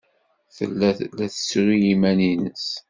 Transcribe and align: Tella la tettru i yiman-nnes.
Tella 0.55 0.89
la 1.17 1.27
tettru 1.33 1.73
i 1.75 1.77
yiman-nnes. 1.83 2.67